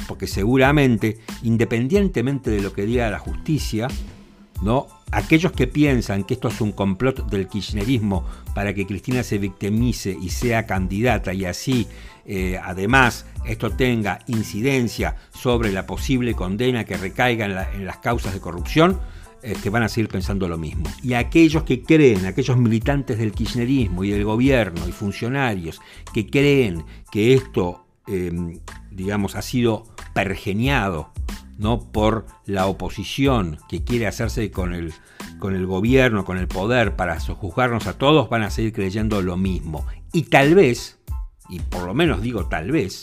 Porque 0.07 0.27
seguramente, 0.27 1.19
independientemente 1.43 2.51
de 2.51 2.61
lo 2.61 2.73
que 2.73 2.87
diga 2.87 3.11
la 3.11 3.19
justicia, 3.19 3.89
¿no? 4.63 4.87
aquellos 5.11 5.53
que 5.53 5.67
piensan 5.67 6.25
que 6.25 6.35
esto 6.35 6.49
es 6.49 6.61
un 6.61 6.73
complot 6.73 7.31
del 7.31 7.49
kirchnerismo 7.49 8.27
para 8.55 8.75
que 8.75 8.87
Cristina 8.87 9.23
se 9.23 9.39
victimice 9.39 10.17
y 10.21 10.31
sea 10.31 10.67
candidata 10.67 11.33
y 11.33 11.45
así 11.45 11.87
eh, 12.27 12.61
además 12.63 13.25
esto 13.47 13.71
tenga 13.71 14.19
incidencia 14.27 15.17
sobre 15.33 15.73
la 15.73 15.87
posible 15.87 16.35
condena 16.35 16.85
que 16.85 16.97
recaiga 16.97 17.47
en 17.73 17.87
las 17.87 17.99
causas 17.99 18.35
de 18.35 18.41
corrupción, 18.41 19.01
este, 19.43 19.71
van 19.71 19.83
a 19.83 19.89
seguir 19.89 20.09
pensando 20.09 20.49
lo 20.49 20.59
mismo. 20.59 20.85
Y 21.03 21.15
aquellos 21.15 21.63
que 21.63 21.83
creen, 21.83 22.27
aquellos 22.27 22.57
militantes 22.57 23.19
del 23.19 23.33
kirchnerismo 23.33 24.05
y 24.05 24.11
del 24.11 24.25
gobierno 24.25 24.87
y 24.89 24.93
funcionarios 24.93 25.81
que 26.13 26.27
creen 26.27 26.85
que 27.11 27.35
esto, 27.35 27.87
em, 28.07 28.59
digamos, 28.91 29.37
ha 29.37 29.43
sido 29.43 29.87
pergeniado 30.13 31.13
¿no? 31.59 31.81
por 31.81 32.27
la 32.47 32.67
oposición 32.67 33.59
que 33.69 33.85
quiere 33.85 34.07
hacerse 34.07 34.51
con 34.51 34.75
el, 34.75 34.93
con 35.39 35.55
el 35.55 35.67
gobierno, 35.67 36.25
con 36.25 36.39
el 36.39 36.49
poder 36.49 36.97
para 36.97 37.21
sojuzgarnos 37.21 37.87
a 37.87 37.99
todos, 37.99 38.29
van 38.29 38.43
a 38.43 38.51
seguir 38.51 38.73
creyendo 38.73 39.23
lo 39.23 39.37
mismo. 39.37 39.87
Y 40.13 40.23
tal 40.23 40.55
vez, 40.55 40.99
y 41.49 41.61
por 41.61 41.85
lo 41.85 41.95
menos 41.95 42.23
digo 42.23 42.47
tal 42.47 42.71
vez, 42.71 43.01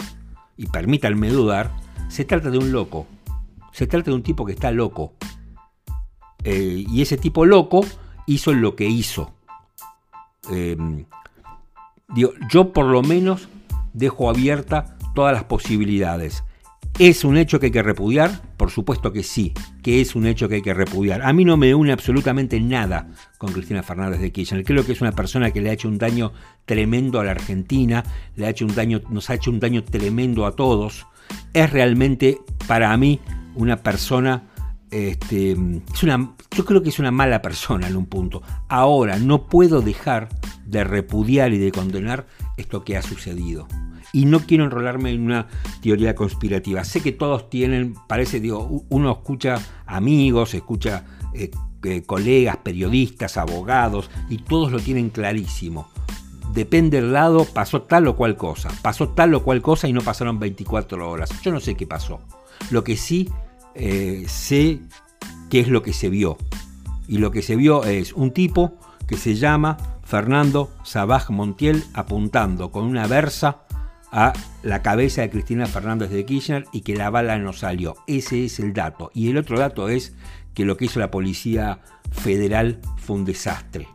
y 0.57 0.67
permítanme 0.67 1.29
dudar, 1.29 1.71
se 2.07 2.25
trata 2.25 2.49
de 2.49 2.57
un 2.57 2.71
loco. 2.71 3.07
Se 3.71 3.87
trata 3.87 4.11
de 4.11 4.15
un 4.15 4.23
tipo 4.23 4.45
que 4.45 4.53
está 4.53 4.71
loco, 4.71 5.13
eh, 6.45 6.85
y 6.87 7.01
ese 7.01 7.17
tipo 7.17 7.45
loco 7.45 7.85
hizo 8.27 8.53
lo 8.53 8.75
que 8.75 8.85
hizo. 8.85 9.33
Eh, 10.51 10.77
yo 12.49 12.71
por 12.71 12.85
lo 12.85 13.01
menos 13.01 13.49
dejo 13.93 14.29
abierta 14.29 14.97
todas 15.15 15.33
las 15.33 15.45
posibilidades. 15.45 16.43
¿Es 16.97 17.25
un 17.25 17.35
hecho 17.35 17.59
que 17.59 17.65
hay 17.65 17.71
que 17.73 17.83
repudiar? 17.83 18.41
Por 18.55 18.71
supuesto 18.71 19.11
que 19.11 19.21
sí, 19.21 19.53
que 19.83 19.99
es 19.99 20.15
un 20.15 20.25
hecho 20.25 20.47
que 20.47 20.55
hay 20.55 20.61
que 20.61 20.73
repudiar. 20.73 21.23
A 21.23 21.33
mí 21.33 21.43
no 21.43 21.57
me 21.57 21.75
une 21.75 21.91
absolutamente 21.91 22.57
nada 22.61 23.09
con 23.37 23.51
Cristina 23.51 23.83
Fernández 23.83 24.21
de 24.21 24.31
Kirchner. 24.31 24.63
Creo 24.63 24.85
que 24.85 24.93
es 24.93 25.01
una 25.01 25.11
persona 25.11 25.51
que 25.51 25.59
le 25.59 25.69
ha 25.69 25.73
hecho 25.73 25.89
un 25.89 25.97
daño 25.97 26.31
tremendo 26.65 27.19
a 27.19 27.25
la 27.25 27.31
Argentina, 27.31 28.01
le 28.37 28.45
ha 28.45 28.49
hecho 28.49 28.65
un 28.65 28.75
daño, 28.75 29.01
nos 29.09 29.29
ha 29.29 29.33
hecho 29.33 29.51
un 29.51 29.59
daño 29.59 29.83
tremendo 29.83 30.45
a 30.45 30.53
todos. 30.53 31.05
Es 31.53 31.69
realmente 31.69 32.37
para 32.65 32.95
mí 32.95 33.19
una 33.55 33.83
persona 33.83 34.43
este, 34.95 35.57
es 35.93 36.03
una, 36.03 36.35
yo 36.51 36.63
creo 36.63 36.81
que 36.81 36.87
es 36.87 36.99
una 36.99 37.11
mala 37.11 37.41
persona 37.41 37.87
en 37.87 37.97
un 37.97 38.05
punto. 38.05 38.41
Ahora, 38.69 39.19
no 39.19 39.47
puedo 39.47 39.81
dejar 39.81 40.29
de 40.65 40.85
repudiar 40.85 41.51
y 41.51 41.57
de 41.57 41.73
condenar 41.73 42.27
esto 42.55 42.85
que 42.85 42.95
ha 42.95 43.01
sucedido. 43.01 43.67
Y 44.13 44.23
no 44.23 44.39
quiero 44.39 44.63
enrolarme 44.63 45.11
en 45.11 45.25
una 45.25 45.47
teoría 45.81 46.15
conspirativa. 46.15 46.85
Sé 46.85 47.01
que 47.01 47.11
todos 47.11 47.49
tienen, 47.49 47.95
parece, 48.07 48.39
digo, 48.39 48.85
uno 48.87 49.11
escucha 49.11 49.59
amigos, 49.85 50.53
escucha 50.53 51.03
eh, 51.33 51.51
eh, 51.83 52.03
colegas, 52.03 52.55
periodistas, 52.57 53.35
abogados, 53.35 54.09
y 54.29 54.37
todos 54.37 54.71
lo 54.71 54.79
tienen 54.79 55.09
clarísimo. 55.09 55.89
Depende 56.53 57.01
del 57.01 57.11
lado, 57.11 57.43
pasó 57.43 57.81
tal 57.81 58.07
o 58.07 58.15
cual 58.15 58.37
cosa. 58.37 58.69
Pasó 58.81 59.09
tal 59.09 59.33
o 59.33 59.43
cual 59.43 59.61
cosa 59.61 59.89
y 59.89 59.93
no 59.93 59.99
pasaron 59.99 60.39
24 60.39 61.09
horas. 61.09 61.29
Yo 61.41 61.51
no 61.51 61.59
sé 61.59 61.75
qué 61.75 61.85
pasó. 61.85 62.21
Lo 62.71 62.85
que 62.85 62.95
sí 62.95 63.29
eh, 63.75 64.25
sé 64.27 64.79
qué 65.49 65.59
es 65.59 65.67
lo 65.67 65.83
que 65.83 65.93
se 65.93 66.09
vio. 66.09 66.37
Y 67.07 67.19
lo 67.19 67.31
que 67.31 67.41
se 67.41 67.55
vio 67.55 67.83
es 67.83 68.13
un 68.13 68.31
tipo 68.31 68.79
que 69.07 69.17
se 69.17 69.35
llama 69.35 69.77
Fernando 70.03 70.71
Sabaj 70.83 71.29
Montiel 71.29 71.83
apuntando 71.93 72.71
con 72.71 72.85
una 72.85 73.07
versa 73.07 73.61
a 74.11 74.33
la 74.63 74.81
cabeza 74.81 75.21
de 75.21 75.29
Cristina 75.29 75.65
Fernández 75.65 76.09
de 76.09 76.25
Kirchner 76.25 76.65
y 76.71 76.81
que 76.81 76.95
la 76.95 77.09
bala 77.09 77.37
no 77.37 77.53
salió. 77.53 77.95
Ese 78.07 78.45
es 78.45 78.59
el 78.59 78.73
dato. 78.73 79.11
Y 79.13 79.29
el 79.29 79.37
otro 79.37 79.59
dato 79.59 79.89
es 79.89 80.15
que 80.53 80.65
lo 80.65 80.77
que 80.77 80.85
hizo 80.85 80.99
la 80.99 81.11
Policía 81.11 81.79
Federal 82.11 82.79
fue 82.97 83.17
un 83.17 83.25
desastre. 83.25 83.87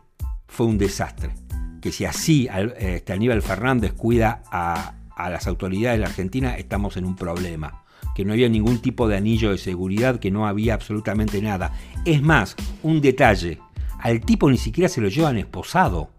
Fue 0.47 0.67
un 0.67 0.77
desastre. 0.77 1.33
Que 1.81 1.91
si 1.91 2.05
así 2.05 2.47
este 2.77 3.13
Aníbal 3.13 3.41
Fernández 3.41 3.93
cuida 3.93 4.43
a, 4.51 4.93
a 5.15 5.29
las 5.31 5.47
autoridades 5.47 5.97
de 5.97 6.03
la 6.03 6.09
Argentina, 6.09 6.55
estamos 6.55 6.97
en 6.97 7.05
un 7.05 7.15
problema 7.15 7.80
que 8.15 8.25
no 8.25 8.33
había 8.33 8.49
ningún 8.49 8.79
tipo 8.79 9.07
de 9.07 9.17
anillo 9.17 9.51
de 9.51 9.57
seguridad, 9.57 10.19
que 10.19 10.31
no 10.31 10.47
había 10.47 10.73
absolutamente 10.73 11.41
nada. 11.41 11.73
Es 12.05 12.21
más, 12.21 12.55
un 12.83 13.01
detalle, 13.01 13.59
al 13.99 14.21
tipo 14.21 14.49
ni 14.49 14.57
siquiera 14.57 14.89
se 14.89 15.01
lo 15.01 15.09
llevan 15.09 15.37
esposado. 15.37 16.11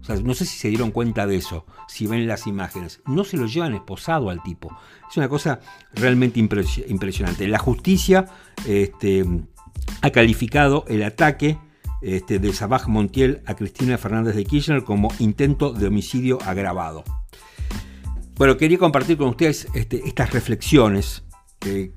O 0.00 0.04
sea, 0.04 0.16
no 0.16 0.34
sé 0.34 0.44
si 0.44 0.56
se 0.58 0.68
dieron 0.68 0.92
cuenta 0.92 1.26
de 1.26 1.36
eso, 1.36 1.66
si 1.88 2.06
ven 2.06 2.28
las 2.28 2.46
imágenes. 2.46 3.00
No 3.06 3.24
se 3.24 3.36
lo 3.36 3.46
llevan 3.46 3.74
esposado 3.74 4.30
al 4.30 4.42
tipo. 4.42 4.76
Es 5.10 5.16
una 5.16 5.28
cosa 5.28 5.60
realmente 5.94 6.38
impresionante. 6.38 7.48
La 7.48 7.58
justicia 7.58 8.26
este, 8.66 9.24
ha 10.02 10.10
calificado 10.10 10.84
el 10.88 11.02
ataque 11.02 11.58
este, 12.02 12.38
de 12.38 12.52
Sabaj 12.52 12.86
Montiel 12.88 13.42
a 13.46 13.54
Cristina 13.54 13.98
Fernández 13.98 14.36
de 14.36 14.44
Kirchner 14.44 14.84
como 14.84 15.08
intento 15.18 15.72
de 15.72 15.86
homicidio 15.86 16.38
agravado. 16.42 17.02
Bueno, 18.36 18.56
quería 18.56 18.78
compartir 18.78 19.16
con 19.16 19.28
ustedes 19.28 19.66
este, 19.74 20.06
estas 20.06 20.32
reflexiones 20.32 21.22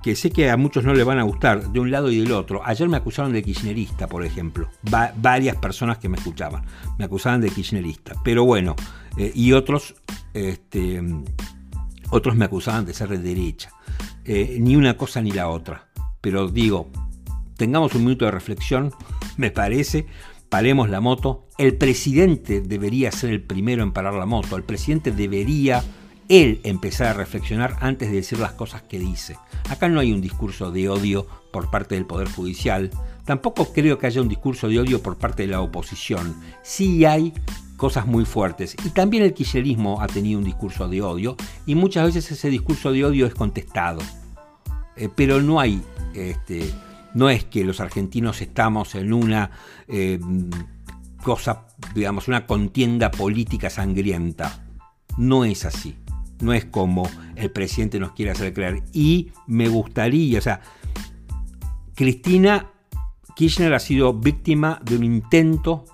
que 0.01 0.15
sé 0.15 0.31
que 0.31 0.50
a 0.50 0.58
muchos 0.58 0.84
no 0.84 0.93
les 0.93 1.05
van 1.05 1.19
a 1.19 1.24
gustar, 1.24 1.72
de 1.72 1.79
un 1.79 1.91
lado 1.91 2.10
y 2.10 2.19
del 2.19 2.31
otro. 2.31 2.62
Ayer 2.65 2.88
me 2.89 2.98
acusaron 2.98 3.34
de 3.34 3.43
kirchnerista, 3.43 4.08
por 4.08 4.25
ejemplo. 4.25 4.69
varias 5.17 5.58
personas 5.58 6.00
que 6.00 6.10
me 6.10 6.17
escuchaban 6.17 6.65
me 6.98 7.05
acusaban 7.05 7.41
de 7.41 7.50
kirchnerista. 7.50 8.15
Pero 8.24 8.46
bueno, 8.46 8.75
eh, 9.17 9.31
y 9.36 9.51
otros 9.51 9.96
este, 10.34 11.03
otros 12.10 12.36
me 12.36 12.46
acusaban 12.46 12.86
de 12.86 12.93
ser 12.93 13.10
de 13.10 13.19
derecha. 13.19 13.72
Eh, 14.25 14.58
ni 14.60 14.75
una 14.75 14.98
cosa 14.98 15.22
ni 15.22 15.31
la 15.31 15.50
otra. 15.50 15.89
Pero 16.22 16.48
digo, 16.48 16.89
tengamos 17.55 17.93
un 17.96 18.05
minuto 18.05 18.25
de 18.25 18.31
reflexión, 18.31 18.91
me 19.38 19.51
parece, 19.51 20.08
paremos 20.50 20.89
la 20.89 21.01
moto. 21.01 21.48
El 21.58 21.77
presidente 21.77 22.62
debería 22.62 23.12
ser 23.12 23.31
el 23.31 23.43
primero 23.43 23.84
en 23.84 23.91
parar 23.91 24.15
la 24.15 24.25
moto. 24.25 24.55
El 24.55 24.63
presidente 24.63 25.12
debería 25.12 25.84
él 26.29 26.62
empezar 26.63 27.07
a 27.07 27.13
reflexionar 27.13 27.75
antes 27.81 28.09
de 28.09 28.17
decir 28.17 28.39
las 28.39 28.53
cosas 28.53 28.83
que 28.83 29.00
dice. 29.00 29.36
Acá 29.69 29.89
no 29.89 30.00
hay 30.00 30.13
un 30.13 30.21
discurso 30.21 30.71
de 30.71 30.88
odio 30.88 31.27
por 31.51 31.69
parte 31.71 31.95
del 31.95 32.05
Poder 32.05 32.29
Judicial. 32.29 32.91
Tampoco 33.25 33.74
creo 33.74 33.98
que 33.98 34.07
haya 34.07 34.21
un 34.21 34.29
discurso 34.29 34.69
de 34.69 34.79
odio 34.79 35.01
por 35.01 35.17
parte 35.17 35.43
de 35.43 35.50
la 35.50 35.62
oposición. 35.62 36.36
Sí 36.63 37.03
hay 37.03 37.33
cosas 37.77 38.05
muy 38.05 38.25
fuertes. 38.25 38.75
Y 38.86 38.89
también 38.89 39.24
el 39.24 39.33
kirchnerismo 39.33 40.01
ha 40.01 40.07
tenido 40.07 40.38
un 40.38 40.45
discurso 40.45 40.88
de 40.88 41.01
odio 41.01 41.36
y 41.65 41.75
muchas 41.75 42.05
veces 42.05 42.31
ese 42.31 42.50
discurso 42.50 42.91
de 42.91 43.05
odio 43.05 43.25
es 43.25 43.33
contestado. 43.33 44.00
Eh, 44.95 45.09
pero 45.15 45.41
no 45.41 45.59
hay, 45.59 45.81
este, 46.13 46.71
no 47.15 47.29
es 47.29 47.43
que 47.45 47.63
los 47.63 47.79
argentinos 47.79 48.41
estamos 48.41 48.93
en 48.95 49.13
una 49.13 49.50
eh, 49.88 50.19
cosa, 51.24 51.65
digamos, 51.95 52.27
una 52.27 52.45
contienda 52.45 53.09
política 53.09 53.69
sangrienta. 53.71 54.65
No 55.17 55.43
es 55.45 55.65
así. 55.65 55.95
No 56.41 56.53
es 56.53 56.65
como 56.65 57.08
el 57.36 57.51
presidente 57.51 58.00
nos 58.00 58.12
quiere 58.13 58.31
hacer 58.31 58.53
creer. 58.53 58.84
Y 58.93 59.31
me 59.48 59.67
gustaría, 59.67 60.39
o 60.39 60.41
sea, 60.41 60.62
Cristina 61.96 62.72
Kirchner 63.36 63.74
ha 63.74 63.79
sido 63.79 64.13
víctima 64.13 64.81
de 64.84 64.98
un 64.98 65.03
intento 65.05 65.86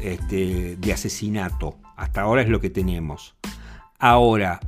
este, 0.00 0.76
de 0.76 0.92
asesinato. 0.92 1.78
Hasta 1.96 2.22
ahora 2.22 2.42
es 2.42 2.48
lo 2.48 2.60
que 2.60 2.70
tenemos. 2.70 3.36
Ahora, 4.00 4.58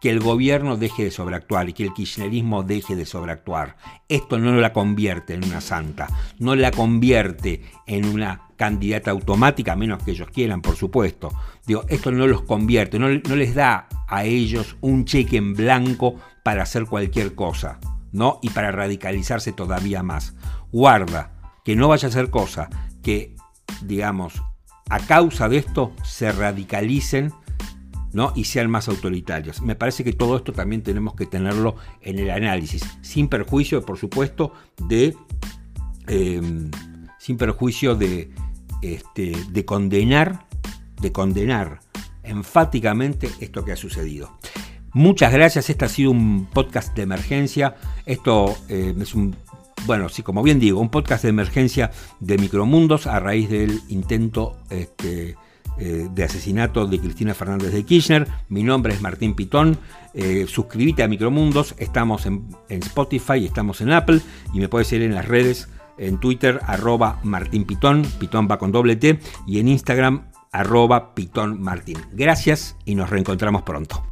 que 0.00 0.10
el 0.10 0.18
gobierno 0.18 0.76
deje 0.76 1.04
de 1.04 1.10
sobreactuar 1.10 1.68
y 1.68 1.74
que 1.74 1.84
el 1.84 1.92
kirchnerismo 1.92 2.62
deje 2.62 2.96
de 2.96 3.06
sobreactuar. 3.06 3.76
Esto 4.08 4.38
no 4.38 4.52
la 4.52 4.72
convierte 4.72 5.34
en 5.34 5.44
una 5.44 5.60
santa, 5.60 6.08
no 6.38 6.56
la 6.56 6.70
convierte 6.70 7.62
en 7.86 8.06
una 8.06 8.49
candidata 8.60 9.10
automática, 9.10 9.72
a 9.72 9.76
menos 9.76 10.02
que 10.02 10.10
ellos 10.10 10.28
quieran, 10.28 10.60
por 10.60 10.76
supuesto. 10.76 11.32
Digo, 11.66 11.86
esto 11.88 12.12
no 12.12 12.26
los 12.26 12.42
convierte, 12.42 12.98
no, 12.98 13.08
no 13.08 13.36
les 13.36 13.54
da 13.54 13.88
a 14.06 14.24
ellos 14.24 14.76
un 14.82 15.06
cheque 15.06 15.38
en 15.38 15.54
blanco 15.54 16.16
para 16.44 16.64
hacer 16.64 16.84
cualquier 16.84 17.34
cosa, 17.34 17.80
¿no? 18.12 18.38
Y 18.42 18.50
para 18.50 18.70
radicalizarse 18.70 19.52
todavía 19.52 20.02
más. 20.02 20.34
Guarda, 20.72 21.32
que 21.64 21.74
no 21.74 21.88
vaya 21.88 22.08
a 22.08 22.12
ser 22.12 22.28
cosa 22.28 22.68
que 23.02 23.34
digamos, 23.82 24.42
a 24.88 24.98
causa 24.98 25.48
de 25.48 25.56
esto 25.56 25.92
se 26.04 26.30
radicalicen 26.30 27.32
¿no? 28.12 28.32
y 28.34 28.44
sean 28.44 28.70
más 28.70 28.88
autoritarios. 28.88 29.62
Me 29.62 29.74
parece 29.74 30.04
que 30.04 30.12
todo 30.12 30.36
esto 30.36 30.52
también 30.52 30.82
tenemos 30.82 31.14
que 31.14 31.26
tenerlo 31.26 31.76
en 32.02 32.18
el 32.18 32.30
análisis, 32.30 32.82
sin 33.00 33.28
perjuicio, 33.28 33.86
por 33.86 33.98
supuesto, 33.98 34.52
de, 34.88 35.16
em, 36.08 36.70
sin 37.18 37.36
perjuicio 37.36 37.94
de, 37.94 38.30
este, 38.82 39.32
de 39.50 39.64
condenar, 39.64 40.46
de 41.00 41.12
condenar 41.12 41.80
enfáticamente 42.22 43.30
esto 43.40 43.64
que 43.64 43.72
ha 43.72 43.76
sucedido. 43.76 44.30
Muchas 44.92 45.32
gracias, 45.32 45.70
este 45.70 45.84
ha 45.84 45.88
sido 45.88 46.10
un 46.10 46.46
podcast 46.46 46.94
de 46.96 47.02
emergencia. 47.02 47.76
Esto 48.06 48.56
eh, 48.68 48.94
es 49.00 49.14
un 49.14 49.36
bueno, 49.86 50.08
sí, 50.08 50.22
como 50.22 50.42
bien 50.42 50.60
digo, 50.60 50.80
un 50.80 50.90
podcast 50.90 51.22
de 51.22 51.30
emergencia 51.30 51.90
de 52.20 52.38
Micromundos 52.38 53.06
a 53.06 53.18
raíz 53.18 53.48
del 53.48 53.80
intento 53.88 54.58
este, 54.68 55.36
eh, 55.78 56.08
de 56.12 56.24
asesinato 56.24 56.86
de 56.86 56.98
Cristina 56.98 57.34
Fernández 57.34 57.72
de 57.72 57.84
Kirchner. 57.84 58.28
Mi 58.48 58.62
nombre 58.62 58.92
es 58.92 59.00
Martín 59.00 59.34
Pitón. 59.34 59.78
Eh, 60.12 60.46
suscríbete 60.48 61.02
a 61.02 61.08
Micromundos. 61.08 61.74
Estamos 61.78 62.26
en, 62.26 62.46
Spotify, 62.68 63.46
estamos 63.46 63.80
en 63.80 63.92
Apple 63.92 64.20
y 64.52 64.58
me 64.58 64.68
puedes 64.68 64.88
seguir 64.88 65.06
en 65.06 65.14
las 65.14 65.26
redes, 65.26 65.68
en 66.00 66.18
Twitter, 66.18 66.60
arroba 66.66 67.20
Martín 67.22 67.64
Pitón, 67.64 68.04
Pitón 68.18 68.48
va 68.50 68.58
con 68.58 68.72
doble 68.72 68.96
T, 68.96 69.20
y 69.46 69.60
en 69.60 69.68
Instagram, 69.68 70.30
arroba 70.50 71.14
Pitón 71.14 71.60
Martín. 71.60 71.98
Gracias 72.12 72.76
y 72.84 72.94
nos 72.94 73.10
reencontramos 73.10 73.62
pronto. 73.62 74.09